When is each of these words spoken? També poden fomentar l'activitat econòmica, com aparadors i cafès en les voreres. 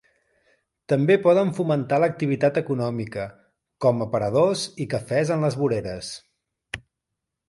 També 0.93 1.17
poden 1.25 1.51
fomentar 1.57 1.99
l'activitat 2.03 2.57
econòmica, 2.61 3.27
com 3.85 4.01
aparadors 4.09 4.67
i 4.87 4.91
cafès 4.95 5.33
en 5.37 5.49
les 5.49 5.59
voreres. 5.65 6.11